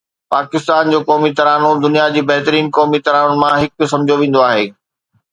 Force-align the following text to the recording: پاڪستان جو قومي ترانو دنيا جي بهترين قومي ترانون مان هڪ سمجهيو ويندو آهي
پاڪستان 0.33 0.83
جو 0.93 0.99
قومي 1.09 1.29
ترانو 1.39 1.69
دنيا 1.83 2.05
جي 2.15 2.23
بهترين 2.31 2.71
قومي 2.77 2.99
ترانون 3.09 3.37
مان 3.43 3.53
هڪ 3.65 3.91
سمجهيو 3.93 4.19
ويندو 4.23 4.41
آهي 4.49 4.65